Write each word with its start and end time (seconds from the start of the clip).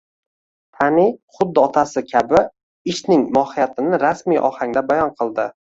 Tani 0.77 1.03
xuddi 1.35 1.61
otasi 1.65 2.03
kabi 2.13 2.43
ishning 2.95 3.29
mohiyatini 3.39 4.05
rasmiy 4.07 4.45
ohangda 4.53 4.89
bayon 4.95 5.19
qildi 5.23 5.53